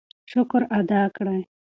[0.31, 1.41] شکر ادا کړئ.